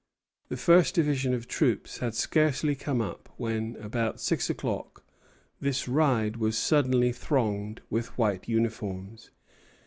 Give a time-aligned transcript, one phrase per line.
[0.49, 5.03] The first division of troops had scarcely come up when, about six o'clock,
[5.59, 9.29] this ridge was suddenly thronged with white uniforms.